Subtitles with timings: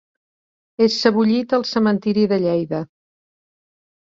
[0.85, 2.81] És sebollit al Cementiri de Lleida.